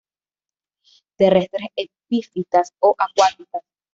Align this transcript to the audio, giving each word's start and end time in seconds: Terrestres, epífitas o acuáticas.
Terrestres, 1.19 1.67
epífitas 1.83 2.67
o 2.87 2.95
acuáticas. 2.97 3.63